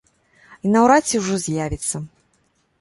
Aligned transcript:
І 0.67 0.71
наўрад 0.77 1.03
ці 1.11 1.15
ўжо 1.25 1.35
з'явіцца. 1.45 2.05